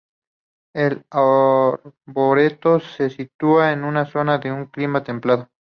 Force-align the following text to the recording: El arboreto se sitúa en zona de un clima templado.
El 0.73 1.03
arboreto 1.11 2.79
se 2.79 3.11
sitúa 3.11 3.71
en 3.71 4.05
zona 4.07 4.39
de 4.39 4.51
un 4.51 4.65
clima 4.65 5.03
templado. 5.03 5.47